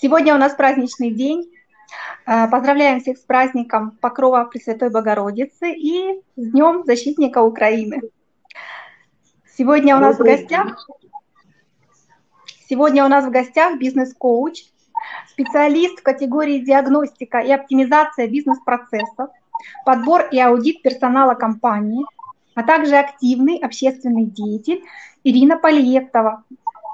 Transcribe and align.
Сегодня 0.00 0.32
у 0.32 0.38
нас 0.38 0.54
праздничный 0.54 1.10
день. 1.10 1.50
Э, 2.24 2.48
поздравляем 2.48 3.00
всех 3.00 3.18
с 3.18 3.22
праздником 3.22 3.98
Покрова 4.00 4.44
Пресвятой 4.44 4.90
Богородицы 4.90 5.72
и 5.72 6.22
с 6.36 6.50
Днем 6.52 6.84
Защитника 6.84 7.42
Украины. 7.42 8.02
Сегодня 9.56 9.96
у 9.96 10.00
нас 10.00 10.16
в 10.16 10.22
гостях 10.22 10.86
Сегодня 12.68 13.04
у 13.04 13.08
нас 13.08 13.24
в 13.24 13.30
гостях 13.30 13.78
бизнес-коуч, 13.78 14.62
специалист 15.30 15.98
в 15.98 16.02
категории 16.04 16.60
диагностика 16.60 17.38
и 17.38 17.50
оптимизация 17.50 18.28
бизнес-процессов, 18.28 19.30
подбор 19.84 20.28
и 20.30 20.38
аудит 20.38 20.80
персонала 20.82 21.34
компании, 21.34 22.04
а 22.54 22.62
также 22.62 22.94
активный 22.94 23.58
общественный 23.58 24.26
деятель 24.26 24.84
Ирина 25.24 25.56
Полиектова. 25.56 26.44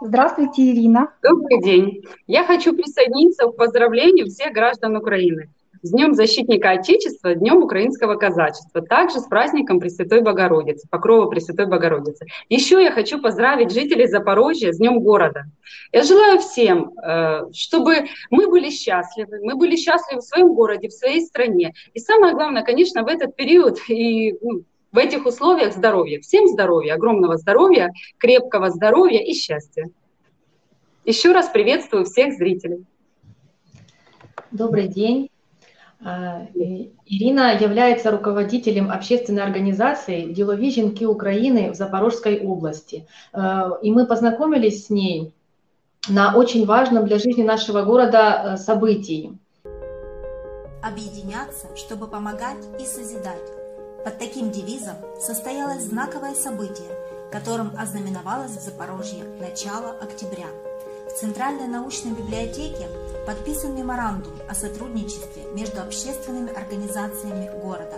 Здравствуйте, 0.06 0.70
Ирина. 0.70 1.14
Добрый 1.22 1.62
день. 1.62 2.04
Я 2.26 2.44
хочу 2.44 2.76
присоединиться 2.76 3.46
к 3.46 3.56
поздравлению 3.56 4.26
всех 4.26 4.52
граждан 4.52 4.94
Украины 4.98 5.48
с 5.80 5.90
Днем 5.90 6.12
Защитника 6.12 6.72
Отечества, 6.72 7.34
Днем 7.34 7.62
Украинского 7.62 8.16
казачества, 8.16 8.82
также 8.82 9.20
с 9.20 9.24
праздником 9.24 9.80
Пресвятой 9.80 10.20
Богородицы, 10.20 10.86
Покрова 10.90 11.30
Пресвятой 11.30 11.64
Богородицы. 11.64 12.26
Еще 12.50 12.82
я 12.82 12.90
хочу 12.90 13.18
поздравить 13.18 13.72
жителей 13.72 14.06
Запорожья 14.06 14.74
с 14.74 14.76
Днем 14.76 15.00
города. 15.00 15.44
Я 15.90 16.02
желаю 16.02 16.38
всем, 16.38 16.92
э, 16.98 17.50
чтобы 17.54 18.04
мы 18.28 18.46
были 18.50 18.68
счастливы, 18.68 19.40
мы 19.42 19.54
были 19.54 19.74
счастливы 19.74 20.20
в 20.20 20.24
своем 20.24 20.52
городе, 20.52 20.88
в 20.88 20.92
своей 20.92 21.22
стране. 21.22 21.72
И 21.94 21.98
самое 21.98 22.34
главное, 22.34 22.62
конечно, 22.62 23.04
в 23.04 23.06
этот 23.06 23.36
период 23.36 23.78
и 23.88 24.36
ну, 24.42 24.64
в 24.94 24.98
этих 24.98 25.26
условиях 25.26 25.74
здоровья. 25.74 26.20
Всем 26.20 26.46
здоровья, 26.46 26.94
огромного 26.94 27.36
здоровья, 27.36 27.90
крепкого 28.18 28.70
здоровья 28.70 29.18
и 29.18 29.34
счастья. 29.34 29.90
Еще 31.04 31.32
раз 31.32 31.50
приветствую 31.50 32.06
всех 32.06 32.34
зрителей. 32.34 32.86
Добрый 34.50 34.88
день. 34.88 35.30
А, 36.02 36.46
Ирина 37.04 37.58
является 37.60 38.10
руководителем 38.10 38.90
общественной 38.90 39.42
организации 39.42 40.32
«Делові 40.32 40.70
жінки 40.70 41.06
Украины» 41.06 41.70
в 41.70 41.74
Запорожской 41.74 42.40
области. 42.46 43.06
А, 43.32 43.78
и 43.82 43.92
мы 43.92 44.06
познакомились 44.06 44.86
с 44.86 44.90
ней 44.90 45.34
на 46.08 46.34
очень 46.36 46.64
важном 46.64 47.06
для 47.06 47.18
жизни 47.18 47.42
нашего 47.42 47.82
города 47.82 48.54
э, 48.54 48.56
событии. 48.56 49.38
Объединяться, 50.82 51.66
чтобы 51.76 52.06
помогать 52.06 52.64
и 52.80 52.84
созидать. 52.84 53.48
Под 54.04 54.18
таким 54.18 54.50
девизом 54.50 54.96
состоялось 55.18 55.84
знаковое 55.84 56.34
событие, 56.34 56.90
которым 57.32 57.70
ознаменовалось 57.78 58.56
в 58.56 58.60
Запорожье 58.60 59.24
начало 59.40 59.92
октября. 60.02 60.48
Центральной 61.14 61.68
научной 61.68 62.10
библиотеке 62.10 62.88
подписан 63.24 63.76
меморандум 63.76 64.32
о 64.48 64.54
сотрудничестве 64.54 65.44
между 65.52 65.80
общественными 65.80 66.52
организациями 66.52 67.56
города. 67.60 67.94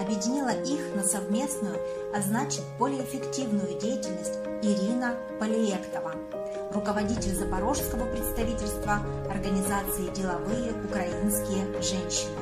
Объединила 0.00 0.48
их 0.48 0.80
на 0.96 1.04
совместную, 1.04 1.78
а 2.12 2.20
значит 2.20 2.62
более 2.76 3.04
эффективную 3.04 3.78
деятельность 3.78 4.34
Ирина 4.62 5.14
Полиектова, 5.38 6.14
руководитель 6.72 7.36
запорожского 7.36 8.04
представительства 8.10 8.98
организации 9.30 10.12
«Деловые 10.12 10.72
украинские 10.84 11.66
женщины». 11.80 12.36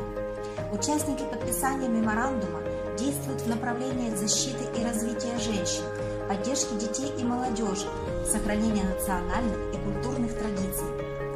Участники 0.73 1.23
подписания 1.31 1.87
меморандума 1.87 2.61
действует 2.99 3.43
в 3.43 3.49
направлении 3.49 4.15
защиты 4.15 4.65
и 4.77 4.85
развития 4.85 5.39
женщин, 5.39 5.85
поддержки 6.29 6.75
детей 6.75 7.13
и 7.19 7.25
молодежи, 7.25 7.87
сохранения 8.27 8.85
национальных 8.85 9.59
и 9.73 9.79
культурных 9.79 10.37
традиций, 10.39 10.87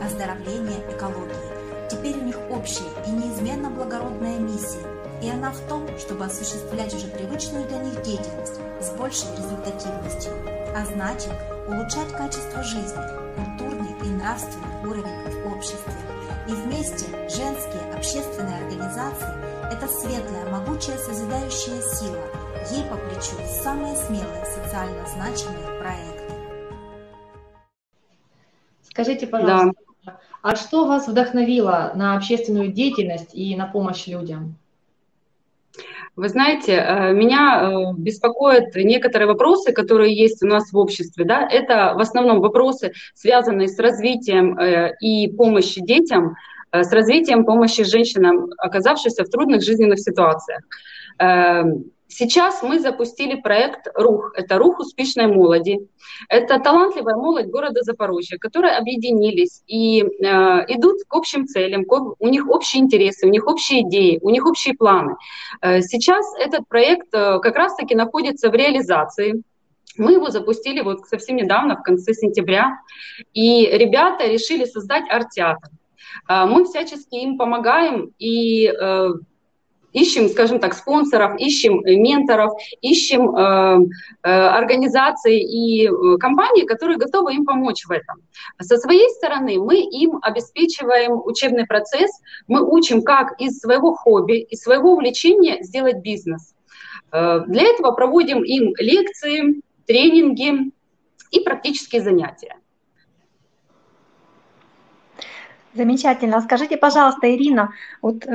оздоровления 0.02 0.80
экологии. 0.90 1.88
Теперь 1.90 2.16
у 2.18 2.24
них 2.24 2.36
общая 2.50 2.88
и 3.06 3.10
неизменно 3.10 3.70
благородная 3.70 4.38
миссия, 4.38 4.86
и 5.22 5.28
она 5.30 5.50
в 5.50 5.60
том, 5.68 5.88
чтобы 5.98 6.26
осуществлять 6.26 6.94
уже 6.94 7.06
привычную 7.06 7.66
для 7.66 7.78
них 7.78 8.02
деятельность 8.02 8.60
с 8.80 8.90
большей 8.90 9.28
результативностью, 9.36 10.32
а 10.76 10.84
значит 10.84 11.32
улучшать 11.66 12.12
качество 12.12 12.62
жизни, 12.62 13.00
культурный 13.36 13.94
и 14.04 14.10
нравственный 14.10 14.84
уровень 14.84 15.42
в 15.42 15.52
обществе. 15.52 15.92
И 16.46 16.52
вместе 16.52 17.06
женские 17.28 17.92
общественные 17.94 18.56
организации– 18.56 19.34
это 19.72 19.86
светлая, 19.86 20.50
могучая, 20.50 20.96
созидающая 20.98 21.82
сила. 21.82 22.24
Ей 22.70 22.84
по 22.84 22.96
плечу 22.96 23.36
самые 23.62 23.96
смелые 23.96 24.44
социально 24.46 25.06
значимые 25.08 25.78
проекты. 25.78 26.17
Скажите, 28.98 29.28
пожалуйста, 29.28 29.80
да. 30.04 30.18
а 30.42 30.56
что 30.56 30.84
вас 30.84 31.06
вдохновило 31.06 31.92
на 31.94 32.16
общественную 32.16 32.72
деятельность 32.72 33.30
и 33.32 33.54
на 33.54 33.66
помощь 33.66 34.08
людям? 34.08 34.56
Вы 36.16 36.28
знаете, 36.28 36.72
э, 36.72 37.12
меня 37.12 37.62
э, 37.62 37.92
беспокоят 37.96 38.74
некоторые 38.74 39.28
вопросы, 39.28 39.72
которые 39.72 40.16
есть 40.16 40.42
у 40.42 40.48
нас 40.48 40.72
в 40.72 40.76
обществе. 40.76 41.24
Да? 41.24 41.46
Это 41.48 41.94
в 41.94 42.00
основном 42.00 42.40
вопросы, 42.40 42.92
связанные 43.14 43.68
с 43.68 43.78
развитием 43.78 44.58
э, 44.58 44.96
и 45.00 45.28
помощью 45.28 45.84
детям, 45.84 46.34
с 46.72 46.92
развитием 46.92 47.44
помощи 47.44 47.84
женщинам, 47.84 48.50
оказавшимся 48.58 49.22
в 49.22 49.30
трудных 49.30 49.62
жизненных 49.62 50.00
ситуациях. 50.00 50.62
Сейчас 52.10 52.62
мы 52.62 52.80
запустили 52.80 53.38
проект 53.38 53.86
«Рух». 53.94 54.32
Это 54.34 54.56
«Рух 54.56 54.80
успешной 54.80 55.26
молоди». 55.26 55.78
Это 56.30 56.58
талантливая 56.58 57.16
молодь 57.16 57.48
города 57.48 57.82
Запорожья, 57.82 58.38
которые 58.38 58.76
объединились 58.76 59.62
и 59.66 60.02
э, 60.02 60.04
идут 60.68 61.02
к 61.06 61.14
общим 61.14 61.46
целям, 61.46 61.84
у 62.18 62.28
них 62.28 62.48
общие 62.48 62.82
интересы, 62.82 63.26
у 63.26 63.30
них 63.30 63.46
общие 63.46 63.82
идеи, 63.82 64.18
у 64.22 64.30
них 64.30 64.46
общие 64.46 64.74
планы. 64.74 65.16
Э, 65.60 65.82
сейчас 65.82 66.24
этот 66.38 66.66
проект 66.66 67.12
э, 67.12 67.40
как 67.40 67.54
раз-таки 67.56 67.94
находится 67.94 68.48
в 68.48 68.54
реализации. 68.54 69.42
Мы 69.98 70.12
его 70.14 70.30
запустили 70.30 70.80
вот 70.80 71.06
совсем 71.08 71.36
недавно, 71.36 71.76
в 71.76 71.82
конце 71.82 72.14
сентября, 72.14 72.78
и 73.34 73.66
ребята 73.66 74.26
решили 74.26 74.64
создать 74.64 75.04
арт-театр. 75.10 75.68
Э, 76.26 76.46
мы 76.46 76.64
всячески 76.64 77.16
им 77.16 77.36
помогаем 77.36 78.12
и 78.18 78.66
э, 78.66 79.08
ищем, 79.92 80.28
скажем 80.28 80.58
так, 80.58 80.74
спонсоров, 80.74 81.38
ищем 81.38 81.80
э, 81.80 81.96
менторов, 81.96 82.52
ищем 82.80 83.34
э, 83.34 83.78
э, 84.22 84.30
организации 84.30 85.40
и 85.40 85.88
э, 85.88 86.18
компании, 86.18 86.64
которые 86.64 86.98
готовы 86.98 87.34
им 87.34 87.44
помочь 87.44 87.84
в 87.86 87.90
этом. 87.90 88.22
Со 88.60 88.76
своей 88.76 89.08
стороны 89.10 89.58
мы 89.58 89.80
им 89.80 90.18
обеспечиваем 90.22 91.20
учебный 91.24 91.66
процесс, 91.66 92.10
мы 92.46 92.62
учим, 92.62 93.02
как 93.02 93.40
из 93.40 93.58
своего 93.58 93.94
хобби, 93.94 94.40
из 94.40 94.60
своего 94.60 94.92
увлечения 94.92 95.62
сделать 95.62 95.98
бизнес. 95.98 96.54
Для 97.10 97.62
этого 97.62 97.92
проводим 97.92 98.42
им 98.44 98.74
лекции, 98.76 99.62
тренинги 99.86 100.70
и 101.30 101.40
практические 101.40 102.02
занятия. 102.02 102.56
Замечательно. 105.72 106.42
Скажите, 106.42 106.76
пожалуйста, 106.76 107.34
Ирина, 107.34 107.72
вот 108.02 108.26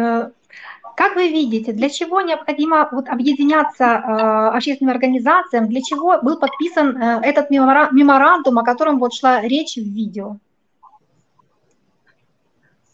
как 0.95 1.15
вы 1.15 1.29
видите, 1.29 1.73
для 1.73 1.89
чего 1.89 2.21
необходимо 2.21 2.87
вот 2.91 3.09
объединяться 3.09 3.83
э, 3.83 4.57
общественным 4.57 4.93
организациям, 4.93 5.67
для 5.67 5.81
чего 5.81 6.21
был 6.21 6.39
подписан 6.39 6.97
э, 6.97 7.21
этот 7.23 7.49
меморандум, 7.49 8.59
о 8.59 8.63
котором 8.63 8.99
вот 8.99 9.13
шла 9.13 9.41
речь 9.41 9.75
в 9.75 9.83
видео? 9.83 10.37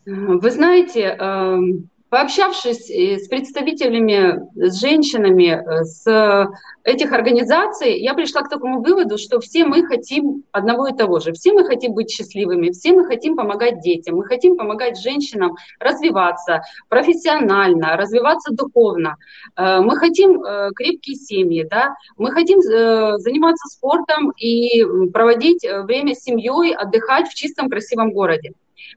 Вы 0.05 0.49
знаете, 0.49 1.15
эм, 1.19 1.89
Пообщавшись 2.09 2.89
э, 2.89 3.19
с 3.19 3.27
представителями, 3.27 4.41
с 4.55 4.81
женщинами, 4.81 5.49
э, 5.49 5.83
с 5.83 6.49
этих 6.83 7.11
организаций, 7.11 7.99
я 7.99 8.15
пришла 8.15 8.41
к 8.41 8.49
такому 8.49 8.81
выводу, 8.81 9.19
что 9.19 9.39
все 9.39 9.63
мы 9.63 9.85
хотим 9.85 10.43
одного 10.51 10.87
и 10.87 10.95
того 10.95 11.19
же. 11.19 11.33
Все 11.33 11.53
мы 11.53 11.65
хотим 11.65 11.93
быть 11.93 12.09
счастливыми, 12.09 12.71
все 12.71 12.93
мы 12.93 13.05
хотим 13.05 13.35
помогать 13.35 13.81
детям, 13.81 14.15
мы 14.15 14.25
хотим 14.25 14.57
помогать 14.57 14.99
женщинам 14.99 15.55
развиваться 15.79 16.63
профессионально, 16.87 17.95
развиваться 17.95 18.55
духовно. 18.55 19.17
Э, 19.55 19.81
мы 19.81 19.95
хотим 19.95 20.41
крепкие 20.73 21.15
семьи, 21.15 21.67
да? 21.69 21.95
мы 22.17 22.31
хотим 22.31 22.61
заниматься 22.61 23.67
спортом 23.67 24.31
и 24.31 24.83
проводить 25.13 25.63
время 25.63 26.15
с 26.15 26.23
семьей, 26.23 26.73
отдыхать 26.73 27.27
в 27.27 27.35
чистом 27.35 27.69
красивом 27.69 28.11
городе. 28.11 28.53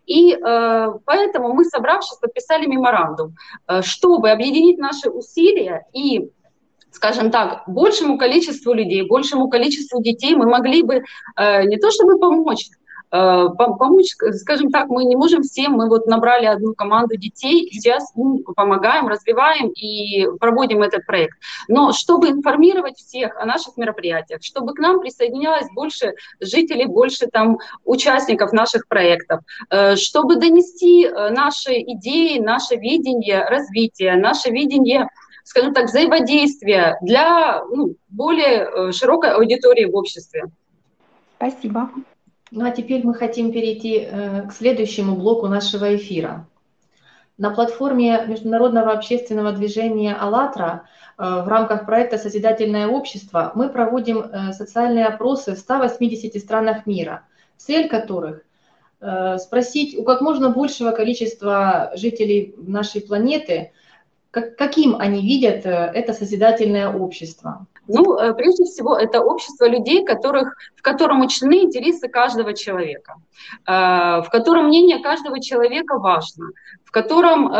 И 0.06 0.32
э, 0.34 0.88
поэтому 1.04 1.52
мы, 1.52 1.64
собравшись, 1.64 2.18
подписали 2.18 2.66
меморандум, 2.66 3.36
э, 3.68 3.82
чтобы 3.82 4.30
объединить 4.30 4.78
наши 4.78 5.10
усилия 5.10 5.86
и 5.92 6.30
скажем 6.90 7.30
так, 7.30 7.62
большему 7.66 8.18
количеству 8.18 8.74
людей, 8.74 9.02
большему 9.02 9.48
количеству 9.48 10.02
детей 10.02 10.34
мы 10.34 10.46
могли 10.46 10.82
бы 10.82 11.02
э, 11.36 11.64
не 11.64 11.78
то 11.78 11.90
чтобы 11.90 12.18
помочь, 12.18 12.66
помочь, 13.12 14.14
скажем 14.40 14.70
так, 14.70 14.88
мы 14.88 15.04
не 15.04 15.16
можем 15.16 15.42
всем, 15.42 15.72
мы 15.72 15.88
вот 15.88 16.06
набрали 16.06 16.46
одну 16.46 16.74
команду 16.74 17.16
детей, 17.16 17.68
сейчас 17.70 18.10
помогаем, 18.56 19.06
развиваем 19.06 19.68
и 19.68 20.26
проводим 20.40 20.82
этот 20.82 21.04
проект. 21.04 21.36
Но 21.68 21.92
чтобы 21.92 22.28
информировать 22.28 22.96
всех 22.96 23.36
о 23.36 23.44
наших 23.44 23.76
мероприятиях, 23.76 24.42
чтобы 24.42 24.72
к 24.72 24.78
нам 24.78 25.00
присоединялось 25.00 25.66
больше 25.74 26.14
жителей, 26.40 26.86
больше 26.86 27.26
там 27.26 27.58
участников 27.84 28.52
наших 28.52 28.88
проектов, 28.88 29.40
чтобы 29.96 30.36
донести 30.36 31.08
наши 31.08 31.72
идеи, 31.80 32.38
наше 32.38 32.76
видение 32.76 33.44
развития, 33.44 34.16
наше 34.16 34.50
видение 34.50 35.08
скажем 35.44 35.74
так, 35.74 35.86
взаимодействия 35.86 36.96
для 37.02 37.64
ну, 37.64 37.96
более 38.08 38.68
э, 38.88 38.92
широкой 38.92 39.32
аудитории 39.32 39.84
в 39.84 39.96
обществе. 39.96 40.44
Спасибо. 41.36 41.90
Ну 42.54 42.66
а 42.66 42.70
теперь 42.70 43.02
мы 43.02 43.14
хотим 43.14 43.50
перейти 43.50 43.98
э, 43.98 44.46
к 44.46 44.52
следующему 44.52 45.16
блоку 45.16 45.48
нашего 45.48 45.96
эфира. 45.96 46.46
На 47.38 47.50
платформе 47.50 48.26
Международного 48.28 48.92
общественного 48.92 49.52
движения 49.52 50.14
«АЛЛАТРА» 50.14 50.82
э, 51.18 51.22
в 51.22 51.48
рамках 51.48 51.86
проекта 51.86 52.18
«Созидательное 52.18 52.88
общество» 52.88 53.52
мы 53.54 53.70
проводим 53.70 54.24
социальные 54.52 55.06
опросы 55.06 55.54
в 55.54 55.58
180 55.58 56.38
странах 56.40 56.86
мира, 56.86 57.22
цель 57.56 57.88
которых– 57.88 58.42
спросить 59.38 59.98
у 59.98 60.04
как 60.04 60.20
можно 60.20 60.50
большего 60.50 60.92
количества 60.92 61.90
жителей 61.96 62.54
нашей 62.56 63.00
планеты– 63.00 63.72
как, 64.32 64.56
каким 64.56 64.96
они 64.96 65.20
видят 65.20 65.66
э, 65.66 65.92
это 65.94 66.14
созидательное 66.14 66.90
общество? 66.90 67.66
Ну, 67.88 68.16
э, 68.16 68.32
прежде 68.34 68.64
всего, 68.64 68.96
это 68.96 69.20
общество 69.20 69.66
людей, 69.66 70.04
которых, 70.04 70.54
в 70.76 70.82
котором 70.82 71.20
учтены 71.20 71.62
интересы 71.62 72.08
каждого 72.08 72.54
человека, 72.54 73.14
э, 73.66 73.72
в 73.72 74.28
котором 74.30 74.66
мнение 74.66 75.00
каждого 75.00 75.40
человека 75.40 75.98
важно, 75.98 76.50
в 76.84 76.90
котором 76.90 77.52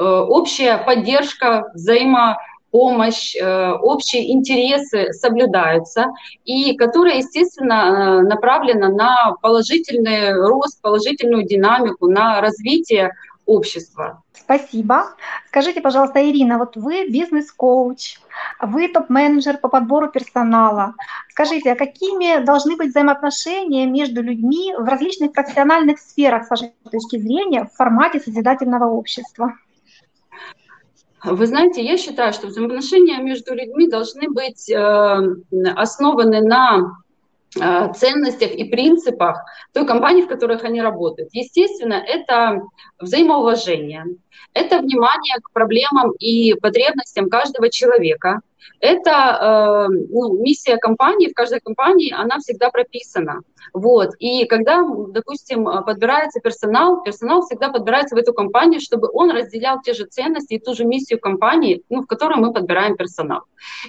общая 0.00 0.78
поддержка, 0.78 1.72
взаимопомощь, 1.74 3.34
общие 3.82 4.32
интересы 4.32 5.12
соблюдаются, 5.12 6.12
и 6.44 6.76
которая, 6.76 7.16
естественно, 7.16 8.22
направлена 8.22 8.90
на 8.90 9.34
положительный 9.42 10.34
рост, 10.34 10.80
положительную 10.82 11.44
динамику, 11.44 12.06
на 12.06 12.40
развитие 12.40 13.10
общества. 13.44 14.22
Спасибо. 14.48 15.14
Скажите, 15.48 15.82
пожалуйста, 15.82 16.26
Ирина, 16.26 16.56
вот 16.56 16.74
вы 16.74 17.06
бизнес-коуч, 17.10 18.16
вы 18.62 18.88
топ-менеджер 18.88 19.58
по 19.58 19.68
подбору 19.68 20.08
персонала. 20.08 20.94
Скажите, 21.28 21.72
а 21.72 21.76
какими 21.76 22.42
должны 22.42 22.76
быть 22.76 22.88
взаимоотношения 22.88 23.84
между 23.84 24.22
людьми 24.22 24.72
в 24.74 24.84
различных 24.84 25.32
профессиональных 25.32 25.98
сферах, 25.98 26.46
с 26.46 26.50
вашей 26.50 26.72
точки 26.90 27.18
зрения, 27.18 27.64
в 27.64 27.76
формате 27.76 28.20
созидательного 28.20 28.86
общества? 28.86 29.52
Вы 31.22 31.46
знаете, 31.46 31.84
я 31.84 31.98
считаю, 31.98 32.32
что 32.32 32.46
взаимоотношения 32.46 33.18
между 33.18 33.54
людьми 33.54 33.86
должны 33.86 34.30
быть 34.30 34.70
э, 34.70 34.76
основаны 35.76 36.40
на 36.40 36.96
ценностях 37.50 38.52
и 38.52 38.64
принципах 38.64 39.44
той 39.72 39.86
компании, 39.86 40.22
в 40.22 40.28
которых 40.28 40.64
они 40.64 40.82
работают. 40.82 41.30
Естественно, 41.32 41.94
это 41.94 42.62
взаимоуважение, 43.00 44.04
это 44.54 44.78
внимание 44.78 45.36
к 45.42 45.52
проблемам 45.52 46.12
и 46.18 46.54
потребностям 46.54 47.30
каждого 47.30 47.70
человека, 47.70 48.40
это 48.80 49.88
э, 49.90 49.94
ну, 50.10 50.42
миссия 50.42 50.76
компании, 50.76 51.30
в 51.30 51.34
каждой 51.34 51.60
компании 51.60 52.12
она 52.12 52.38
всегда 52.38 52.70
прописана. 52.70 53.40
Вот. 53.72 54.10
И 54.18 54.46
когда, 54.46 54.82
допустим, 55.08 55.64
подбирается 55.64 56.40
персонал, 56.40 57.02
персонал 57.02 57.42
всегда 57.42 57.68
подбирается 57.70 58.14
в 58.14 58.18
эту 58.18 58.32
компанию, 58.32 58.80
чтобы 58.80 59.08
он 59.12 59.30
разделял 59.30 59.80
те 59.82 59.94
же 59.94 60.04
ценности 60.04 60.54
и 60.54 60.58
ту 60.58 60.74
же 60.74 60.84
миссию 60.84 61.20
компании, 61.20 61.82
ну, 61.88 62.02
в 62.02 62.06
которой 62.06 62.38
мы 62.38 62.52
подбираем 62.52 62.96
персонал. 62.96 63.42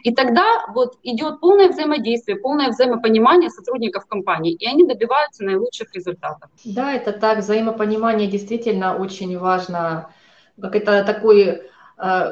И 0.04 0.14
тогда 0.14 0.46
вот 0.74 0.96
идет 1.04 1.40
полное 1.40 1.70
взаимодействие, 1.70 2.38
полное 2.38 2.70
взаимопонимание 2.70 3.50
сотрудников 3.50 4.06
компании, 4.08 4.54
и 4.54 4.68
они 4.68 4.86
добиваются 4.86 5.44
наилучших 5.44 5.94
результатов. 5.94 6.50
Да, 6.66 6.94
это 6.94 7.12
так, 7.12 7.40
взаимопонимание 7.40 8.28
действительно 8.28 8.98
очень 8.98 9.38
важно, 9.38 10.10
как 10.62 10.76
это 10.76 11.04
такой 11.04 11.62
э, 11.98 12.32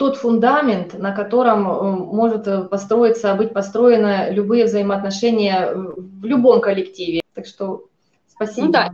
тот 0.00 0.16
фундамент, 0.16 0.98
на 0.98 1.12
котором 1.12 1.68
э, 1.68 1.92
может 1.92 2.48
э, 2.48 2.62
построиться, 2.62 3.34
быть 3.34 3.52
построено 3.52 4.30
любые 4.30 4.64
взаимоотношения 4.64 5.74
в 5.74 6.24
любом 6.24 6.62
коллективе. 6.62 7.20
Так 7.34 7.44
что 7.44 7.84
спасибо. 8.26 8.66
Ну 8.66 8.72
да, 8.72 8.90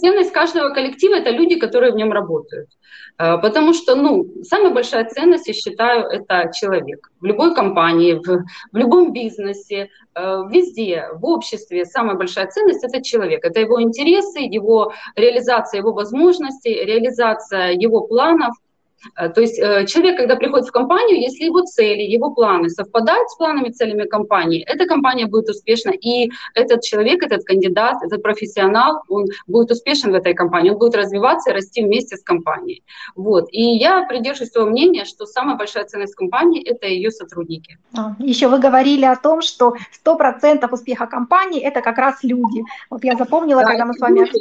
ценность 0.00 0.32
каждого 0.32 0.74
коллектива– 0.74 1.14
это 1.20 1.30
люди, 1.30 1.54
которые 1.54 1.92
в 1.92 1.94
нем 1.94 2.12
работают. 2.12 2.68
Э, 3.16 3.38
потому 3.38 3.72
что, 3.74 3.94
ну, 3.94 4.26
самая 4.42 4.74
большая 4.74 5.04
ценность, 5.04 5.46
я 5.46 5.54
считаю, 5.54 6.08
это 6.08 6.50
человек. 6.52 7.12
В 7.20 7.26
любой 7.26 7.54
компании, 7.54 8.14
в, 8.14 8.44
в 8.72 8.76
любом 8.76 9.12
бизнесе, 9.12 9.88
везде, 10.16 11.10
в 11.14 11.24
обществе 11.26 11.84
самая 11.84 12.16
большая 12.16 12.48
ценность– 12.48 12.82
это 12.88 13.00
человек. 13.04 13.44
Это 13.44 13.60
его 13.60 13.80
интересы, 13.80 14.40
его 14.40 14.92
реализация 15.14 15.78
его 15.78 15.92
возможностей, 15.92 16.84
реализация 16.84 17.70
его 17.70 18.00
планов– 18.00 18.56
Э, 18.64 18.69
то 19.14 19.40
есть 19.40 19.58
э, 19.58 19.86
человек, 19.86 20.18
когда 20.18 20.36
приходит 20.36 20.68
в 20.68 20.72
компанию, 20.72 21.20
если 21.20 21.44
его 21.44 21.62
цели, 21.62 22.02
его 22.02 22.32
планы 22.32 22.68
совпадают 22.68 23.30
с 23.30 23.36
планами, 23.36 23.70
целями 23.70 24.04
компании, 24.04 24.62
эта 24.62 24.86
компания 24.86 25.26
будет 25.26 25.48
успешна, 25.48 25.90
и 25.90 26.30
этот 26.54 26.82
человек, 26.82 27.22
этот 27.22 27.44
кандидат, 27.44 28.02
этот 28.02 28.22
профессионал, 28.22 29.02
он 29.08 29.26
будет 29.46 29.70
успешен 29.70 30.12
в 30.12 30.14
этой 30.14 30.34
компании, 30.34 30.70
он 30.70 30.78
будет 30.78 30.96
развиваться 30.96 31.50
и 31.50 31.54
расти 31.54 31.82
вместе 31.82 32.16
с 32.16 32.22
компанией. 32.22 32.82
Вот. 33.16 33.48
И 33.50 33.62
я 33.62 34.04
придерживаюсь 34.06 34.52
своего 34.52 34.70
мнения, 34.70 35.04
что 35.04 35.26
самая 35.26 35.56
большая 35.56 35.84
ценность 35.84 36.14
компании– 36.14 36.62
это 36.64 36.86
ее 36.86 37.10
сотрудники. 37.10 37.78
А, 37.96 38.14
еще 38.18 38.48
вы 38.48 38.58
говорили 38.58 39.04
о 39.04 39.16
том, 39.16 39.42
что 39.42 39.74
100% 40.04 40.68
успеха 40.70 41.06
компании– 41.06 41.60
это 41.62 41.80
как 41.80 41.98
раз 41.98 42.22
люди. 42.22 42.62
Вот 42.90 43.04
я 43.04 43.16
запомнила, 43.16 43.62
да, 43.62 43.68
когда 43.68 43.86
мы 43.86 43.94
с 43.94 44.00
вами 44.00 44.22
общались 44.22 44.40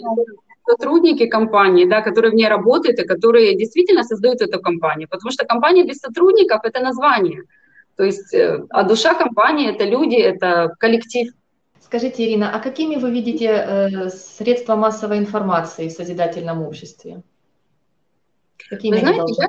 сотрудники 0.69 1.25
компании, 1.25 1.86
да, 1.86 2.01
которые 2.01 2.31
в 2.31 2.36
ней 2.36 2.48
работают 2.48 3.00
и 3.00 3.07
которые 3.07 3.56
действительно 3.56 4.04
создают 4.04 4.42
эту 4.42 4.60
компанию. 4.62 5.07
Потому 5.10 5.31
что 5.31 5.45
компания 5.45 5.83
без 5.83 5.98
сотрудников– 5.98 6.62
это 6.63 6.80
название. 6.80 7.44
То 7.95 8.04
есть, 8.04 8.33
э, 8.33 8.66
а 8.69 8.83
душа 8.83 9.13
компании– 9.13 9.69
это 9.75 9.86
люди, 9.86 10.16
это 10.16 10.75
коллектив. 10.80 11.33
Скажите, 11.81 12.24
Ирина, 12.24 12.56
а 12.56 12.60
какими 12.60 12.95
вы 12.95 13.12
видите 13.12 13.45
э, 13.45 14.10
средства 14.10 14.75
массовой 14.75 15.18
информации 15.18 15.88
в 15.88 15.92
созидательном 15.92 16.62
обществе? 16.62 17.22
Какими 18.69 18.95
вы 18.95 19.00
знаете, 19.00 19.33
я, 19.38 19.48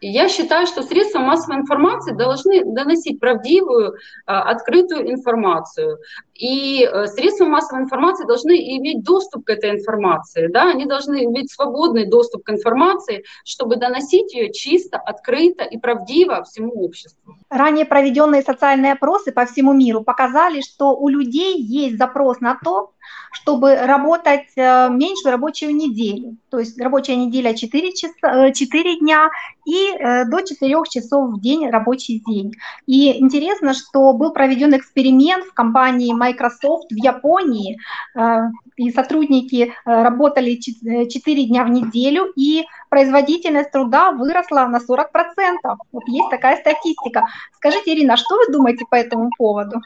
я 0.00 0.28
считаю, 0.28 0.66
что 0.66 0.82
средства 0.82 1.20
массовой 1.20 1.60
информации 1.60 2.12
должны 2.12 2.64
доносить 2.64 3.18
правдивую, 3.20 3.94
а, 4.26 4.42
открытую 4.50 5.10
информацию. 5.10 5.98
И 6.34 6.84
э, 6.84 7.06
средства 7.06 7.46
массовой 7.46 7.82
информации 7.82 8.26
должны 8.26 8.52
иметь 8.52 9.04
доступ 9.04 9.44
к 9.44 9.50
этой 9.50 9.70
информации. 9.70 10.48
Да? 10.48 10.70
Они 10.70 10.84
должны 10.84 11.24
иметь 11.24 11.52
свободный 11.52 12.06
доступ 12.06 12.44
к 12.44 12.50
информации, 12.50 13.24
чтобы 13.44 13.76
доносить 13.76 14.34
ее 14.34 14.52
чисто, 14.52 14.98
открыто 14.98 15.64
и 15.64 15.78
правдиво 15.78 16.42
всему 16.44 16.72
обществу. 16.84 17.36
Ранее 17.50 17.84
проведенные 17.84 18.42
социальные 18.42 18.92
опросы 18.92 19.30
по 19.30 19.46
всему 19.46 19.72
миру 19.72 20.02
показали, 20.02 20.60
что 20.60 20.96
у 20.96 21.08
людей 21.08 21.60
есть 21.60 21.98
запрос 21.98 22.40
на 22.40 22.58
то, 22.62 22.90
чтобы 23.32 23.74
работать 23.74 24.46
э, 24.56 24.88
меньше 24.90 25.30
рабочую 25.30 25.74
неделю. 25.74 26.36
То 26.50 26.58
есть 26.60 26.80
рабочая 26.80 27.16
неделя 27.16 27.54
4, 27.54 27.92
часа, 27.92 28.52
4 28.52 28.98
дня 29.00 29.28
и 29.66 29.90
э, 29.90 30.24
до 30.26 30.40
4 30.40 30.74
часов 30.88 31.34
в 31.34 31.40
день 31.40 31.68
рабочий 31.68 32.22
день. 32.24 32.52
И 32.86 33.20
интересно, 33.20 33.74
что 33.74 34.12
был 34.12 34.32
проведен 34.32 34.76
эксперимент 34.76 35.44
в 35.44 35.52
компании 35.52 36.12
Microsoft 36.24 36.90
в 36.90 36.96
Японии, 36.96 37.78
э, 38.16 38.38
и 38.76 38.90
сотрудники 38.90 39.72
работали 39.84 40.56
4 40.56 41.44
дня 41.46 41.64
в 41.64 41.70
неделю, 41.70 42.32
и 42.36 42.64
производительность 42.90 43.70
труда 43.70 44.12
выросла 44.12 44.66
на 44.66 44.78
40%. 44.78 45.76
Вот 45.92 46.02
есть 46.08 46.30
такая 46.30 46.56
статистика. 46.56 47.26
Скажите, 47.56 47.94
Ирина, 47.94 48.16
что 48.16 48.36
вы 48.36 48.52
думаете 48.52 48.84
по 48.90 48.96
этому 48.96 49.30
поводу? 49.38 49.80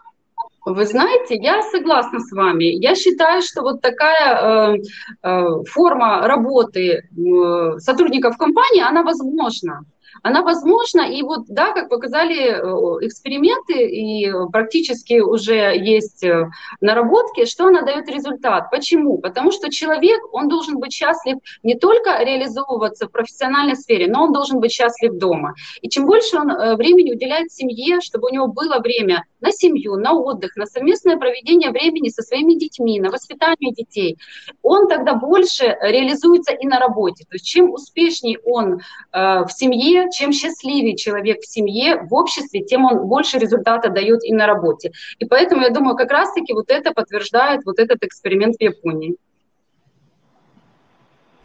Вы 0.65 0.85
знаете, 0.85 1.37
я 1.37 1.63
согласна 1.63 2.21
с 2.21 2.31
вами. 2.33 2.65
Я 2.65 2.95
считаю, 2.95 3.43
что 3.43 3.63
вот 3.63 3.81
такая 3.81 4.75
э, 4.75 4.77
э, 5.23 5.47
форма 5.67 6.29
работы 6.29 6.83
э, 6.91 7.79
сотрудников 7.79 8.37
компании, 8.37 8.83
она 8.83 9.03
возможна. 9.03 9.85
Она 10.23 10.43
возможна, 10.43 11.03
и 11.03 11.23
вот, 11.23 11.47
да, 11.49 11.73
как 11.73 11.89
показали 11.89 12.51
э, 12.51 13.07
эксперименты, 13.07 13.87
и 13.87 14.31
практически 14.53 15.21
уже 15.21 15.77
есть 15.77 16.25
э, 16.25 16.49
наработки, 16.81 17.45
что 17.45 17.67
она 17.67 17.83
дает 17.83 18.09
результат. 18.09 18.71
Почему? 18.71 19.19
Потому 19.19 19.53
что 19.53 19.71
человек, 19.71 20.21
он 20.33 20.49
должен 20.49 20.79
быть 20.79 20.93
счастлив 20.93 21.39
не 21.63 21.77
только 21.77 22.23
реализовываться 22.23 23.07
в 23.07 23.13
профессиональной 23.13 23.77
сфере, 23.77 24.09
но 24.09 24.25
он 24.25 24.33
должен 24.33 24.61
быть 24.61 24.73
счастлив 24.73 25.15
дома. 25.15 25.55
И 25.81 25.89
чем 25.89 26.07
больше 26.07 26.37
он 26.37 26.51
э, 26.51 26.77
времени 26.77 27.13
уделяет 27.13 27.53
семье, 27.53 28.01
чтобы 28.01 28.29
у 28.29 28.33
него 28.33 28.49
было 28.49 28.79
время 28.79 29.25
на 29.41 29.53
семью, 29.53 29.97
на 29.97 30.15
отдых, 30.15 30.57
на 30.57 30.67
совместное 30.67 31.17
проведение 31.17 31.71
времени 31.71 32.09
со 32.09 32.23
своими 32.23 32.55
детьми, 32.55 33.01
на 33.01 33.11
воспитание 33.11 33.73
детей, 33.73 34.19
он 34.63 34.89
тогда 34.89 35.15
больше 35.15 35.77
реализуется 35.81 36.53
и 36.53 36.67
на 36.67 36.79
работе. 36.79 37.25
То 37.25 37.35
есть 37.35 37.47
чем 37.47 37.71
успешнее 37.73 38.39
он 38.45 38.81
э, 39.13 39.45
в 39.45 39.49
семье, 39.51 40.08
чем 40.11 40.33
счастливее 40.33 40.97
человек 40.97 41.41
в 41.41 41.47
семье, 41.47 42.03
в 42.03 42.15
обществе, 42.15 42.61
тем 42.61 42.85
он 42.85 43.07
больше 43.07 43.39
результата 43.39 43.89
дает 43.91 44.25
и 44.25 44.33
на 44.33 44.47
работе. 44.47 44.93
И 45.19 45.25
поэтому 45.25 45.63
я 45.63 45.71
думаю, 45.71 45.97
как 45.97 46.11
раз-таки 46.11 46.53
вот 46.53 46.71
это 46.71 46.93
подтверждает 46.93 47.65
вот 47.65 47.79
этот 47.79 48.03
эксперимент 48.03 48.57
в 48.57 48.63
Японии. 48.63 49.17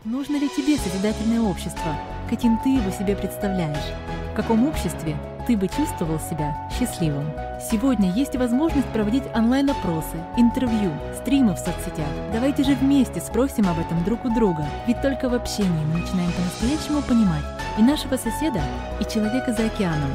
Нужно 0.05 0.35
ли 0.35 0.49
тебе 0.49 0.75
созидательное 0.77 1.41
общество? 1.41 1.95
Каким 2.29 2.57
ты 2.61 2.69
его 2.69 2.91
себе 2.91 3.15
представляешь? 3.15 3.93
В 4.33 4.35
каком 4.35 4.67
обществе 4.67 5.15
ты 5.45 5.57
бы 5.57 5.67
чувствовал 5.67 6.19
себя 6.19 6.55
счастливым? 6.77 7.31
Сегодня 7.71 8.11
есть 8.11 8.35
возможность 8.35 8.87
проводить 8.87 9.23
онлайн-опросы, 9.33 10.17
интервью, 10.37 10.91
стримы 11.17 11.53
в 11.53 11.57
соцсетях. 11.57 12.07
Давайте 12.31 12.63
же 12.63 12.75
вместе 12.75 13.21
спросим 13.21 13.67
об 13.67 13.79
этом 13.79 14.03
друг 14.03 14.25
у 14.25 14.33
друга, 14.33 14.65
ведь 14.87 15.01
только 15.01 15.29
в 15.29 15.33
общении 15.33 15.85
мы 15.85 15.99
начинаем 15.99 16.31
по-настоящему 16.31 17.01
понимать 17.01 17.43
и 17.77 17.81
нашего 17.81 18.17
соседа, 18.17 18.61
и 18.99 19.03
человека 19.11 19.53
за 19.53 19.65
океаном. 19.65 20.11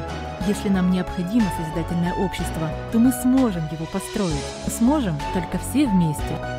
Если 0.46 0.68
нам 0.68 0.90
необходимо 0.90 1.46
созидательное 1.56 2.14
общество, 2.14 2.70
то 2.92 2.98
мы 2.98 3.12
сможем 3.12 3.64
его 3.70 3.86
построить. 3.86 4.34
Сможем 4.68 5.16
только 5.34 5.58
все 5.58 5.86
вместе. 5.86 6.57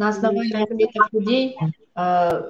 На 0.00 0.08
основании 0.08 0.62
ответов 0.62 1.12
людей 1.12 1.58
а, 1.94 2.42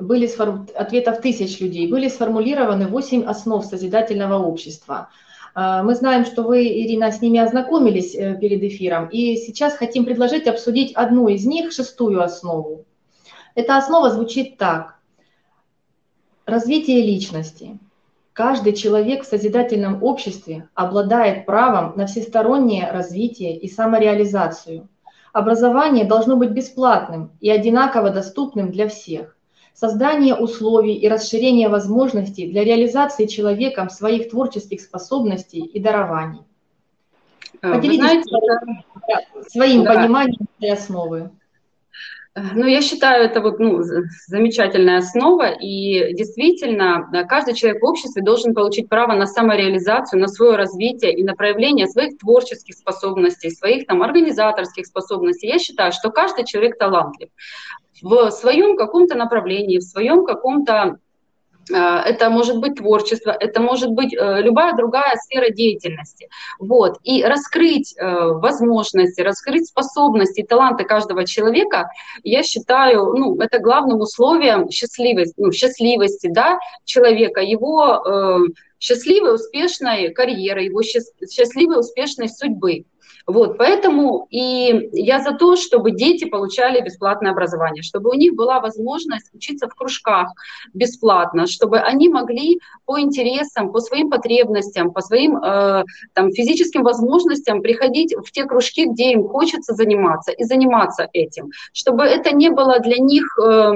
были 0.00 0.26
ответов 0.74 1.20
тысяч 1.20 1.60
людей 1.60 1.86
были 1.86 2.08
сформулированы 2.08 2.88
8 2.88 3.22
основ 3.22 3.64
созидательного 3.64 4.44
общества. 4.44 5.10
А, 5.54 5.84
мы 5.84 5.94
знаем, 5.94 6.24
что 6.24 6.42
вы, 6.42 6.66
Ирина, 6.66 7.12
с 7.12 7.20
ними 7.20 7.38
ознакомились 7.38 8.16
э, 8.16 8.36
перед 8.40 8.60
эфиром, 8.64 9.06
и 9.06 9.36
сейчас 9.36 9.76
хотим 9.76 10.04
предложить 10.04 10.48
обсудить 10.48 10.92
одну 10.94 11.28
из 11.28 11.46
них, 11.46 11.70
шестую 11.70 12.20
основу. 12.20 12.86
Эта 13.54 13.76
основа 13.76 14.10
звучит 14.10 14.56
так. 14.56 14.96
Развитие 16.44 17.02
личности. 17.02 17.78
Каждый 18.32 18.72
человек 18.72 19.22
в 19.22 19.28
созидательном 19.28 20.02
обществе 20.02 20.68
обладает 20.74 21.46
правом 21.46 21.92
на 21.96 22.06
всестороннее 22.06 22.90
развитие 22.90 23.56
и 23.56 23.68
самореализацию. 23.68 24.88
Образование 25.32 26.04
должно 26.04 26.36
быть 26.36 26.50
бесплатным 26.50 27.30
и 27.40 27.50
одинаково 27.50 28.10
доступным 28.10 28.70
для 28.70 28.88
всех. 28.88 29.36
Создание 29.72 30.34
условий 30.34 30.94
и 30.94 31.08
расширение 31.08 31.70
возможностей 31.70 32.50
для 32.50 32.62
реализации 32.64 33.24
человеком 33.24 33.88
своих 33.88 34.28
творческих 34.28 34.82
способностей 34.82 35.60
и 35.60 35.80
дарований. 35.80 36.42
Э, 37.62 37.72
Поделитесь 37.72 38.24
знаете, 38.24 38.84
своим 39.48 39.84
да. 39.84 39.94
пониманием 39.94 40.46
этой 40.58 40.72
основы. 40.72 41.30
Ну, 42.34 42.66
я 42.66 42.80
считаю, 42.80 43.24
это 43.24 43.42
вот, 43.42 43.58
ну, 43.58 43.82
замечательная 44.26 44.98
основа, 44.98 45.50
и 45.50 46.14
действительно, 46.14 47.06
каждый 47.28 47.52
человек 47.52 47.82
в 47.82 47.86
обществе 47.86 48.22
должен 48.22 48.54
получить 48.54 48.88
право 48.88 49.12
на 49.12 49.26
самореализацию, 49.26 50.18
на 50.18 50.28
свое 50.28 50.56
развитие 50.56 51.14
и 51.14 51.24
на 51.24 51.34
проявление 51.34 51.86
своих 51.86 52.16
творческих 52.16 52.74
способностей, 52.74 53.50
своих 53.50 53.86
там 53.86 54.02
организаторских 54.02 54.86
способностей. 54.86 55.48
Я 55.48 55.58
считаю, 55.58 55.92
что 55.92 56.10
каждый 56.10 56.46
человек 56.46 56.78
талантлив 56.78 57.28
в 58.00 58.30
своем 58.30 58.76
каком-то 58.76 59.14
направлении, 59.14 59.78
в 59.78 59.82
своем 59.82 60.24
каком-то 60.24 60.98
Э, 61.01 61.01
это 61.70 62.30
может 62.30 62.58
быть 62.58 62.76
творчество, 62.76 63.30
это 63.30 63.60
может 63.60 63.90
быть 63.90 64.14
э, 64.14 64.40
любая 64.42 64.74
другая 64.74 65.16
сфера 65.16 65.50
деятельности. 65.50 66.28
Вот. 66.58 66.98
И 67.02 67.22
раскрыть 67.22 67.94
э, 67.96 68.04
возможности, 68.04 69.20
раскрыть 69.20 69.68
способности 69.68 70.42
таланты 70.42 70.84
каждого 70.84 71.26
человека, 71.26 71.88
я 72.24 72.42
считаю, 72.42 73.12
ну, 73.14 73.36
это 73.40 73.58
главным 73.58 74.00
условием 74.00 74.70
счастливости, 74.70 75.34
ну, 75.36 75.52
счастливости 75.52 76.28
да, 76.28 76.58
человека, 76.84 77.40
его 77.40 78.02
счастливой, 78.82 79.34
успешной 79.36 80.10
карьеры, 80.10 80.64
его 80.64 80.82
счастливой, 80.82 81.78
успешной 81.78 82.28
судьбы. 82.28 82.84
Вот, 83.24 83.56
поэтому 83.56 84.26
и 84.30 84.90
я 84.92 85.20
за 85.20 85.32
то, 85.32 85.54
чтобы 85.54 85.92
дети 85.92 86.24
получали 86.24 86.80
бесплатное 86.80 87.30
образование, 87.30 87.84
чтобы 87.84 88.10
у 88.10 88.14
них 88.14 88.34
была 88.34 88.58
возможность 88.58 89.32
учиться 89.32 89.68
в 89.68 89.74
кружках 89.76 90.32
бесплатно, 90.74 91.46
чтобы 91.46 91.78
они 91.78 92.08
могли 92.08 92.58
по 92.84 92.98
интересам, 92.98 93.70
по 93.70 93.78
своим 93.78 94.10
потребностям, 94.10 94.92
по 94.92 95.00
своим 95.00 95.36
э, 95.36 95.84
там, 96.14 96.32
физическим 96.32 96.82
возможностям 96.82 97.62
приходить 97.62 98.12
в 98.12 98.32
те 98.32 98.44
кружки, 98.44 98.86
где 98.86 99.12
им 99.12 99.28
хочется 99.28 99.72
заниматься, 99.74 100.32
и 100.32 100.42
заниматься 100.42 101.08
этим, 101.12 101.50
чтобы 101.72 102.02
это 102.02 102.34
не 102.34 102.50
было 102.50 102.80
для 102.80 102.96
них... 102.96 103.38
Э, 103.38 103.74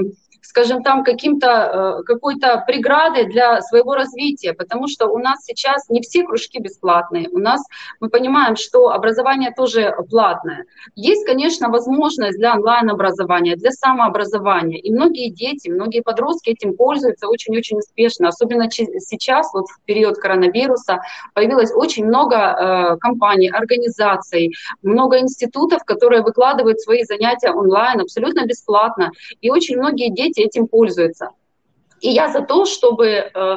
скажем, 0.49 0.83
там 0.83 1.05
каким-то, 1.05 2.01
э, 2.01 2.03
какой-то 2.05 2.65
преградой 2.67 3.25
для 3.25 3.61
своего 3.63 3.95
развития, 3.95 4.53
потому 4.53 4.89
что 4.89 5.07
у 5.09 5.19
нас 5.19 5.45
сейчас 5.45 5.89
не 5.89 6.01
все 6.01 6.23
кружки 6.23 6.59
бесплатные. 6.61 7.29
У 7.31 7.39
нас, 7.39 7.61
мы 8.01 8.09
понимаем, 8.09 8.57
что 8.57 8.91
образование 8.91 9.53
тоже 9.57 9.95
платное. 10.09 10.65
Есть, 10.95 11.27
конечно, 11.27 11.69
возможность 11.69 12.39
для 12.39 12.55
онлайн-образования, 12.55 13.57
для 13.57 13.71
самообразования. 13.71 14.79
И 14.79 14.93
многие 14.93 15.31
дети, 15.31 15.69
многие 15.69 16.01
подростки 16.03 16.51
этим 16.51 16.77
пользуются 16.77 17.29
очень-очень 17.29 17.79
успешно. 17.79 18.29
Особенно 18.29 18.71
сейчас, 18.71 19.53
вот 19.53 19.67
в 19.67 19.85
период 19.85 20.17
коронавируса, 20.17 21.01
появилось 21.35 21.73
очень 21.75 22.07
много 22.07 22.37
э, 22.37 22.97
компаний, 22.99 23.49
организаций, 23.49 24.55
много 24.83 25.19
институтов, 25.19 25.85
которые 25.85 26.23
выкладывают 26.23 26.81
свои 26.81 27.05
занятия 27.05 27.51
онлайн 27.51 28.01
абсолютно 28.01 28.47
бесплатно. 28.47 29.11
И 29.41 29.51
очень 29.51 29.79
многие 29.79 30.11
дети 30.11 30.36
этим 30.43 30.67
пользуются. 30.69 31.31
И 32.01 32.11
я 32.11 32.29
за 32.29 32.43
то, 32.43 32.65
чтобы 32.65 33.07
э, 33.07 33.57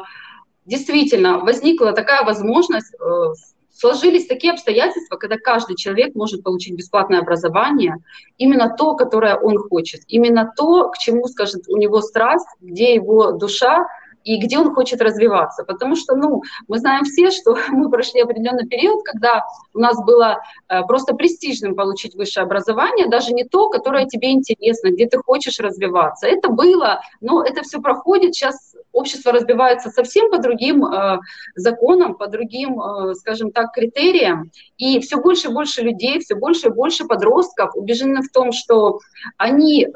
действительно 0.65 1.39
возникла 1.39 1.93
такая 1.93 2.23
возможность, 2.23 2.93
э, 2.93 3.33
сложились 3.79 4.27
такие 4.27 4.53
обстоятельства, 4.53 5.15
когда 5.15 5.37
каждый 5.37 5.75
человек 5.75 6.15
может 6.15 6.43
получить 6.43 6.75
бесплатное 6.75 7.19
образование, 7.19 7.97
именно 8.37 8.75
то, 8.77 8.95
которое 8.95 9.37
он 9.37 9.57
хочет, 9.57 10.01
именно 10.07 10.51
то, 10.55 10.89
к 10.89 10.97
чему, 10.97 11.27
скажет, 11.27 11.63
у 11.67 11.77
него 11.77 12.01
страсть, 12.01 12.47
где 12.59 12.93
его 12.93 13.31
душа, 13.31 13.87
и 14.23 14.37
где 14.37 14.57
он 14.57 14.73
хочет 14.73 15.01
развиваться. 15.01 15.63
Потому 15.63 15.95
что, 15.95 16.15
ну, 16.15 16.41
мы 16.67 16.77
знаем 16.77 17.03
все, 17.03 17.31
что 17.31 17.55
мы 17.69 17.89
прошли 17.89 18.21
определенный 18.21 18.67
период, 18.67 19.03
когда 19.03 19.43
у 19.73 19.79
нас 19.79 20.03
было 20.03 20.39
э, 20.67 20.83
просто 20.83 21.15
престижным 21.15 21.75
получить 21.75 22.15
высшее 22.15 22.43
образование, 22.43 23.07
даже 23.07 23.33
не 23.33 23.43
то, 23.43 23.69
которое 23.69 24.05
тебе 24.05 24.31
интересно, 24.31 24.89
где 24.89 25.07
ты 25.07 25.17
хочешь 25.17 25.59
развиваться. 25.59 26.27
Это 26.27 26.49
было, 26.49 27.01
но 27.21 27.43
это 27.43 27.61
все 27.61 27.81
проходит. 27.81 28.35
Сейчас 28.35 28.75
общество 28.91 29.31
разбивается 29.31 29.89
совсем 29.89 30.29
по 30.29 30.39
другим 30.39 30.85
э, 30.85 31.19
законам, 31.55 32.15
по 32.15 32.27
другим, 32.27 32.79
э, 32.79 33.13
скажем 33.15 33.51
так, 33.51 33.71
критериям. 33.71 34.51
И 34.77 34.99
все 34.99 35.21
больше 35.21 35.49
и 35.49 35.53
больше 35.53 35.81
людей, 35.81 36.19
все 36.19 36.35
больше 36.35 36.67
и 36.67 36.71
больше 36.71 37.05
подростков 37.05 37.75
убеждены 37.75 38.21
в 38.21 38.31
том, 38.31 38.51
что 38.51 38.99
они 39.37 39.87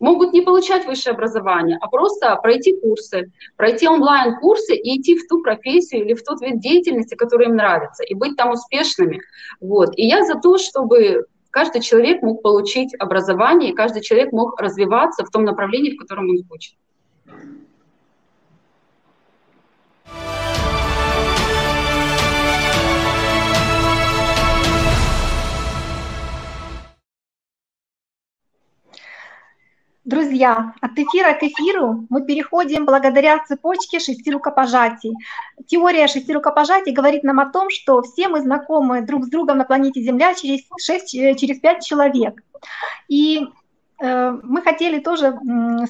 могут 0.00 0.32
не 0.32 0.40
получать 0.40 0.86
высшее 0.86 1.14
образование, 1.14 1.78
а 1.80 1.88
просто 1.88 2.34
пройти 2.36 2.74
курсы, 2.80 3.30
пройти 3.56 3.86
онлайн-курсы 3.86 4.74
и 4.74 4.98
идти 4.98 5.16
в 5.16 5.28
ту 5.28 5.42
профессию 5.42 6.04
или 6.04 6.14
в 6.14 6.24
тот 6.24 6.40
вид 6.40 6.58
деятельности, 6.58 7.14
который 7.14 7.46
им 7.46 7.56
нравится, 7.56 8.02
и 8.02 8.14
быть 8.14 8.36
там 8.36 8.50
успешными. 8.50 9.20
Вот. 9.60 9.90
И 9.96 10.06
я 10.06 10.24
за 10.24 10.34
то, 10.40 10.58
чтобы 10.58 11.26
каждый 11.50 11.82
человек 11.82 12.22
мог 12.22 12.42
получить 12.42 12.94
образование, 12.98 13.70
и 13.70 13.74
каждый 13.74 14.02
человек 14.02 14.32
мог 14.32 14.58
развиваться 14.60 15.24
в 15.24 15.30
том 15.30 15.44
направлении, 15.44 15.94
в 15.94 15.98
котором 15.98 16.30
он 16.30 16.42
хочет. 16.48 16.74
Друзья, 30.04 30.72
от 30.80 30.92
эфира 30.92 31.34
к 31.34 31.42
эфиру 31.42 32.06
мы 32.08 32.24
переходим 32.24 32.86
благодаря 32.86 33.38
цепочке 33.44 34.00
шести 34.00 34.30
рукопожатий. 34.30 35.12
Теория 35.66 36.08
шести 36.08 36.32
рукопожатий 36.32 36.92
говорит 36.92 37.22
нам 37.22 37.38
о 37.38 37.50
том, 37.50 37.68
что 37.68 38.00
все 38.00 38.28
мы 38.28 38.40
знакомы 38.40 39.02
друг 39.02 39.26
с 39.26 39.28
другом 39.28 39.58
на 39.58 39.64
планете 39.64 40.00
Земля 40.00 40.34
через, 40.34 40.62
6, 40.80 41.14
э, 41.16 41.34
через 41.34 41.60
5 41.60 41.84
человек. 41.84 42.42
И 43.08 43.46
мы 44.00 44.62
хотели 44.62 45.00
тоже 45.00 45.38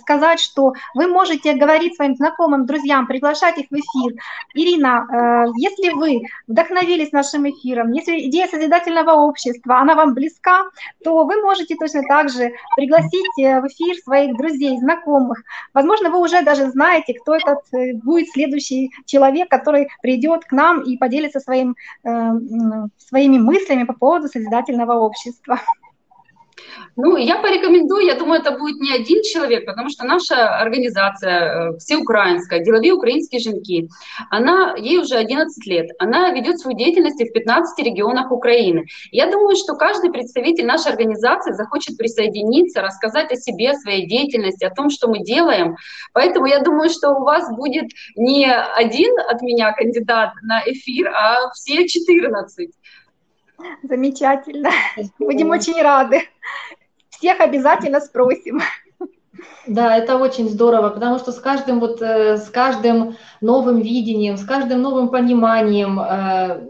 сказать, 0.01 0.41
что 0.41 0.75
вы 0.95 1.07
можете 1.07 1.55
говорить 1.55 1.97
своим 1.97 2.15
знакомым, 2.17 2.67
друзьям, 2.67 3.07
приглашать 3.07 3.59
их 3.59 3.67
в 3.71 3.75
эфир. 3.75 4.21
Ирина, 4.55 5.07
э, 5.09 5.51
если 5.57 5.91
вы 5.91 6.23
вдохновились 6.47 7.13
нашим 7.13 7.49
эфиром, 7.49 7.93
если 7.93 8.29
идея 8.29 8.49
созидательного 8.49 9.13
общества, 9.13 9.79
она 9.79 9.95
вам 9.95 10.15
близка, 10.15 10.65
то 11.05 11.25
вы 11.25 11.41
можете 11.41 11.77
точно 11.77 12.03
так 12.09 12.31
же 12.31 12.53
пригласить 12.77 13.39
э, 13.39 13.61
в 13.61 13.67
эфир 13.67 13.97
своих 14.03 14.37
друзей, 14.37 14.79
знакомых. 14.79 15.43
Возможно, 15.75 16.11
вы 16.11 16.19
уже 16.19 16.43
даже 16.43 16.71
знаете, 16.71 17.15
кто 17.15 17.37
этот 17.37 17.61
будет 18.03 18.29
следующий 18.31 18.91
человек, 19.07 19.49
который 19.49 19.89
придет 20.03 20.45
к 20.45 20.53
нам 20.53 20.83
и 20.83 20.97
поделится 20.97 21.41
своим, 21.41 21.77
своими 22.03 23.39
мыслями 23.39 23.85
по 23.85 23.93
поводу 23.93 24.29
созидательного 24.29 24.95
общества. 24.95 25.61
Ну, 26.97 27.17
я 27.17 27.39
порекомендую, 27.39 28.05
я 28.05 28.15
думаю, 28.15 28.41
это 28.41 28.51
будет 28.53 28.81
не 28.81 28.93
один 28.93 29.23
человек, 29.23 29.65
потому 29.65 29.91
что 29.91 30.05
наша 30.05 30.57
организация, 30.59 31.73
э, 31.73 31.79
всеукраинская, 31.79 32.61
деловые 32.61 32.93
украинские 32.93 33.41
женки, 33.41 33.89
она, 34.29 34.75
ей 34.77 34.99
уже 34.99 35.17
11 35.17 35.67
лет, 35.67 35.91
она 35.99 36.31
ведет 36.31 36.59
свою 36.59 36.77
деятельность 36.77 37.23
в 37.23 37.33
15 37.33 37.85
регионах 37.85 38.31
Украины. 38.31 38.87
Я 39.13 39.31
думаю, 39.31 39.57
что 39.57 39.77
каждый 39.77 40.11
представитель 40.11 40.67
нашей 40.67 40.93
организации 40.93 41.53
захочет 41.53 41.97
присоединиться, 41.97 42.83
рассказать 42.83 43.33
о 43.33 43.37
себе, 43.37 43.71
о 43.71 43.75
своей 43.75 44.07
деятельности, 44.07 44.65
о 44.65 44.75
том, 44.75 44.91
что 44.91 45.09
мы 45.09 45.21
делаем. 45.21 45.77
Поэтому 46.13 46.47
я 46.47 46.61
думаю, 46.61 46.91
что 46.91 47.11
у 47.13 47.25
вас 47.25 47.55
будет 47.55 47.91
не 48.17 48.51
один 48.53 49.13
от 49.29 49.43
меня 49.43 49.73
кандидат 49.73 50.33
на 50.43 50.63
эфир, 50.67 51.09
а 51.09 51.51
все 51.53 51.87
14. 51.87 52.71
Замечательно. 53.83 54.71
Будем 55.19 55.51
очень 55.51 55.81
рады. 55.81 56.23
Всех 57.11 57.41
обязательно 57.41 58.01
спросим. 58.01 58.61
Да, 59.67 59.97
это 59.97 60.17
очень 60.17 60.49
здорово, 60.49 60.91
потому 60.91 61.19
что 61.19 61.33
с 61.33 61.39
каждым 61.39 61.81
вот 61.81 62.03
э, 62.03 62.37
с 62.37 62.51
каждым 62.51 63.17
новым 63.41 63.81
видением, 63.81 64.37
с 64.37 64.45
каждым 64.45 64.83
новым 64.83 65.09
пониманием 65.09 66.01
э, 66.01 66.69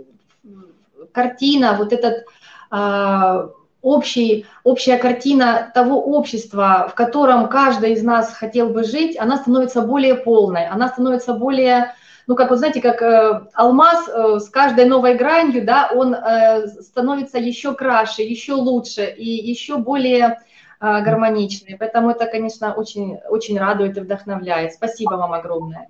картина, 1.13 1.75
вот 1.79 1.93
этот 1.93 2.27
э, 2.71 3.49
общий, 3.83 4.47
общая 4.65 4.99
картина 4.99 5.71
того 5.75 6.01
общества, 6.01 6.89
в 6.91 6.95
котором 6.95 7.49
каждый 7.49 7.93
из 7.93 8.03
нас 8.03 8.33
хотел 8.33 8.69
бы 8.71 8.85
жить, 8.85 9.17
она 9.19 9.37
становится 9.39 9.83
более 9.83 10.15
полной, 10.15 10.67
она 10.67 10.89
становится 10.89 11.33
более 11.33 11.95
ну, 12.31 12.37
как 12.37 12.51
вы 12.51 12.59
знаете, 12.59 12.81
как 12.81 13.03
э, 13.03 13.49
алмаз 13.55 14.09
э, 14.09 14.39
с 14.39 14.49
каждой 14.51 14.85
новой 14.85 15.17
гранью, 15.17 15.65
да, 15.65 15.91
он 15.93 16.15
э, 16.15 16.69
становится 16.81 17.39
еще 17.39 17.75
краше, 17.75 18.23
еще 18.23 18.53
лучше 18.53 19.05
и 19.05 19.29
еще 19.29 19.79
более 19.79 20.27
э, 20.29 21.03
гармоничный. 21.03 21.77
Поэтому 21.77 22.11
это, 22.11 22.27
конечно, 22.27 22.73
очень, 22.73 23.19
очень 23.29 23.59
радует 23.59 23.97
и 23.97 24.01
вдохновляет. 24.01 24.75
Спасибо 24.75 25.15
вам 25.15 25.33
огромное. 25.33 25.89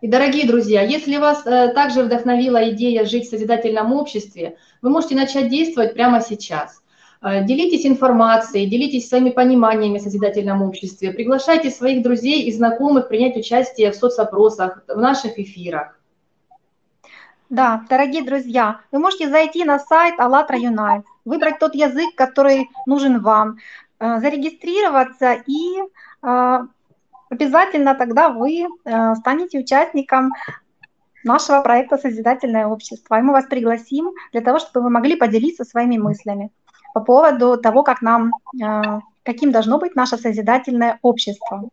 И, 0.00 0.08
дорогие 0.08 0.46
друзья, 0.46 0.80
если 0.80 1.18
вас 1.18 1.46
э, 1.46 1.74
также 1.74 2.02
вдохновила 2.02 2.70
идея 2.70 3.04
жить 3.04 3.26
в 3.26 3.30
созидательном 3.30 3.92
обществе, 3.92 4.56
вы 4.80 4.88
можете 4.88 5.16
начать 5.16 5.50
действовать 5.50 5.92
прямо 5.92 6.22
сейчас. 6.22 6.80
Э, 7.22 7.44
делитесь 7.44 7.86
информацией, 7.86 8.66
делитесь 8.66 9.08
своими 9.08 9.30
пониманиями 9.30 9.98
в 9.98 10.02
созидательном 10.02 10.62
обществе, 10.62 11.12
приглашайте 11.12 11.70
своих 11.70 12.02
друзей 12.02 12.42
и 12.42 12.52
знакомых 12.52 13.08
принять 13.08 13.36
участие 13.36 13.92
в 13.92 13.94
соцопросах, 13.94 14.82
в 14.88 14.98
наших 14.98 15.38
эфирах. 15.38 15.98
Да, 17.48 17.84
дорогие 17.88 18.24
друзья, 18.24 18.80
вы 18.90 18.98
можете 18.98 19.28
зайти 19.28 19.64
на 19.64 19.78
сайт 19.78 20.18
АЛЛАТРА 20.18 20.58
Юнайт, 20.58 21.04
выбрать 21.24 21.58
тот 21.60 21.74
язык, 21.74 22.14
который 22.16 22.68
нужен 22.86 23.20
вам, 23.20 23.58
э, 24.00 24.18
зарегистрироваться 24.18 25.34
и 25.46 25.78
э, 26.22 26.58
обязательно 27.30 27.94
тогда 27.94 28.30
вы 28.30 28.66
станете 29.16 29.60
участником 29.60 30.32
нашего 31.24 31.62
проекта 31.62 31.98
«Созидательное 31.98 32.66
общество». 32.66 33.18
И 33.18 33.22
мы 33.22 33.32
вас 33.32 33.46
пригласим 33.46 34.10
для 34.32 34.40
того, 34.40 34.58
чтобы 34.58 34.82
вы 34.82 34.90
могли 34.90 35.16
поделиться 35.16 35.64
своими 35.64 35.98
мыслями 35.98 36.50
по 36.94 37.00
поводу 37.00 37.56
того, 37.56 37.82
как 37.82 38.02
нам, 38.02 38.32
э, 38.62 39.00
каким 39.22 39.52
должно 39.52 39.78
быть 39.78 39.96
наше 39.96 40.16
созидательное 40.16 40.98
общество. 41.02 41.68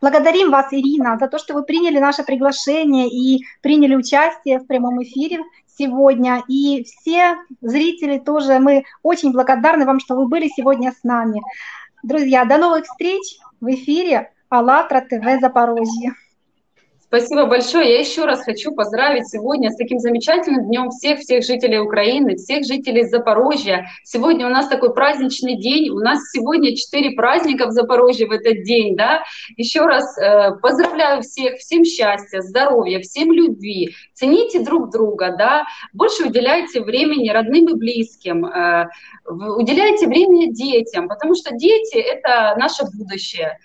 Благодарим 0.00 0.50
вас, 0.50 0.72
Ирина, 0.72 1.18
за 1.18 1.28
то, 1.28 1.38
что 1.38 1.52
вы 1.52 1.62
приняли 1.62 1.98
наше 1.98 2.22
приглашение 2.22 3.08
и 3.08 3.44
приняли 3.60 3.94
участие 3.94 4.58
в 4.58 4.66
прямом 4.66 5.02
эфире 5.02 5.44
сегодня. 5.76 6.42
И 6.48 6.84
все 6.84 7.36
зрители 7.60 8.18
тоже, 8.18 8.58
мы 8.60 8.84
очень 9.02 9.32
благодарны 9.32 9.84
вам, 9.84 10.00
что 10.00 10.16
вы 10.16 10.26
были 10.26 10.48
сегодня 10.48 10.92
с 10.92 11.04
нами. 11.04 11.42
Друзья, 12.02 12.46
до 12.46 12.56
новых 12.56 12.86
встреч 12.86 13.38
в 13.60 13.66
эфире 13.74 14.32
АЛЛАТРА 14.48 15.02
ТВ 15.02 15.40
Запорожье. 15.40 16.14
Спасибо 17.12 17.46
большое. 17.46 17.90
Я 17.90 17.98
еще 17.98 18.24
раз 18.24 18.44
хочу 18.44 18.72
поздравить 18.72 19.26
сегодня 19.26 19.70
с 19.70 19.76
таким 19.76 19.98
замечательным 19.98 20.66
днем 20.66 20.90
всех-всех 20.90 21.44
жителей 21.44 21.80
Украины, 21.80 22.36
всех 22.36 22.64
жителей 22.64 23.02
Запорожья. 23.02 23.88
Сегодня 24.04 24.46
у 24.46 24.48
нас 24.48 24.68
такой 24.68 24.94
праздничный 24.94 25.56
день. 25.56 25.90
У 25.90 25.98
нас 25.98 26.20
сегодня 26.30 26.76
четыре 26.76 27.16
праздника 27.16 27.66
в 27.66 27.72
Запорожье 27.72 28.28
в 28.28 28.30
этот 28.30 28.62
день. 28.62 28.94
Да? 28.94 29.24
Еще 29.56 29.80
раз 29.80 30.16
э, 30.18 30.52
поздравляю 30.62 31.22
всех, 31.22 31.56
всем 31.56 31.84
счастья, 31.84 32.42
здоровья, 32.42 33.00
всем 33.00 33.32
любви. 33.32 33.92
Цените 34.14 34.60
друг 34.60 34.92
друга, 34.92 35.34
да? 35.36 35.64
больше 35.92 36.26
уделяйте 36.26 36.80
времени 36.80 37.30
родным 37.30 37.70
и 37.70 37.74
близким, 37.74 38.46
э, 38.46 38.86
уделяйте 39.24 40.06
время 40.06 40.52
детям, 40.52 41.08
потому 41.08 41.34
что 41.34 41.56
дети— 41.56 41.96
это 41.98 42.54
наше 42.56 42.84
будущее. 42.84 43.58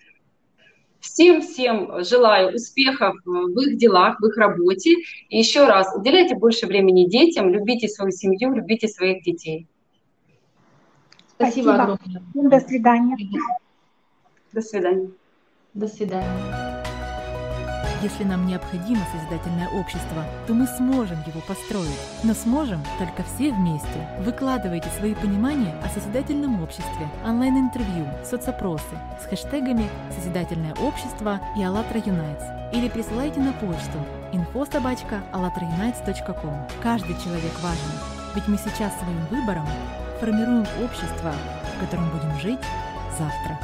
Всем-всем 1.06 2.04
желаю 2.04 2.56
успехов 2.56 3.16
в 3.26 3.60
их 3.62 3.78
делах, 3.78 4.20
в 4.20 4.26
их 4.26 4.38
работе. 4.38 4.96
И 5.30 5.38
еще 5.38 5.66
раз, 5.66 5.96
уделяйте 5.96 6.36
больше 6.36 6.66
времени 6.66 7.06
детям, 7.06 7.50
любите 7.50 7.88
свою 7.88 8.12
семью, 8.12 8.54
любите 8.54 8.88
своих 8.88 9.24
детей. 9.24 9.68
Спасибо, 11.28 11.74
Спасибо. 11.74 11.84
огромное. 11.84 12.50
До 12.50 12.60
свидания. 12.60 13.18
До 14.52 14.62
свидания. 14.62 15.12
До 15.74 15.88
свидания. 15.88 16.65
Если 18.06 18.24
нам 18.24 18.46
необходимо 18.46 19.04
созидательное 19.12 19.68
общество, 19.70 20.24
то 20.46 20.54
мы 20.54 20.68
сможем 20.68 21.18
его 21.26 21.42
построить. 21.42 22.00
Но 22.24 22.36
сможем 22.36 22.84
только 23.00 23.24
все 23.24 23.52
вместе. 23.52 24.08
Выкладывайте 24.20 24.90
свои 24.90 25.16
понимания 25.16 25.74
о 25.84 25.90
созидательном 25.90 26.62
обществе, 26.62 27.10
онлайн-интервью, 27.26 28.06
соцопросы 28.24 28.96
с 29.20 29.26
хэштегами 29.26 29.90
«Созидательное 30.16 30.76
общество» 30.76 31.42
и 31.58 31.64
«АЛЛАТРА 31.64 32.04
Юнайтс» 32.06 32.44
или 32.74 32.90
присылайте 32.90 33.40
на 33.40 33.54
почту 33.54 33.98
info.alatraunites.com. 34.34 36.68
Каждый 36.84 37.16
человек 37.24 37.60
важен, 37.64 37.92
ведь 38.36 38.48
мы 38.48 38.60
сейчас 38.60 38.94
своим 39.00 39.26
выбором 39.32 39.66
формируем 40.20 40.68
общество, 40.84 41.34
в 41.76 41.80
котором 41.80 42.08
будем 42.12 42.40
жить 42.40 42.62
завтра. 43.18 43.58